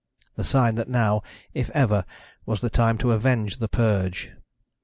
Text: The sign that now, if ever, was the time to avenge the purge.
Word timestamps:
The 0.35 0.43
sign 0.43 0.73
that 0.81 0.89
now, 0.89 1.21
if 1.53 1.69
ever, 1.75 2.05
was 2.47 2.61
the 2.61 2.71
time 2.71 2.97
to 2.97 3.11
avenge 3.11 3.57
the 3.57 3.67
purge. 3.67 4.31